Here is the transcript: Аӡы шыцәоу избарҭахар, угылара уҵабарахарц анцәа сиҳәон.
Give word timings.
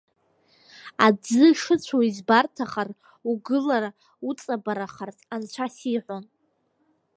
Аӡы 1.05 1.43
шыцәоу 1.61 2.01
избарҭахар, 2.09 2.89
угылара 3.31 3.91
уҵабарахарц 4.29 5.17
анцәа 5.33 5.67
сиҳәон. 5.75 6.25